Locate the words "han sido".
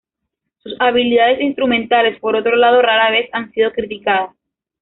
3.33-3.71